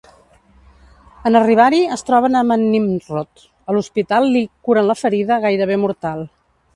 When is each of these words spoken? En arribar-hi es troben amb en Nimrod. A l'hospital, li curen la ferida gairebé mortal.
En 1.29 1.35
arribar-hi 1.39 1.81
es 1.95 2.03
troben 2.07 2.39
amb 2.39 2.55
en 2.55 2.63
Nimrod. 2.71 3.45
A 3.69 3.75
l'hospital, 3.77 4.29
li 4.37 4.41
curen 4.69 4.89
la 4.93 4.97
ferida 5.03 5.39
gairebé 5.45 5.79
mortal. 5.83 6.25